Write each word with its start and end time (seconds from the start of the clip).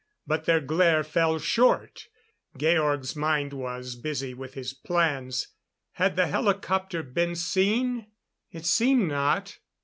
But 0.25 0.45
their 0.45 0.59
glare 0.61 1.03
fell 1.03 1.37
short. 1.37 2.07
Georg's 2.57 3.15
mind 3.15 3.53
was 3.53 3.95
busy 3.95 4.33
with 4.33 4.55
his 4.55 4.73
plans. 4.73 5.49
Had 5.91 6.15
the 6.15 6.25
helicopter 6.25 7.03
been 7.03 7.35
seen? 7.35 8.07
It 8.49 8.65
seemed 8.65 9.07
not. 9.09 9.59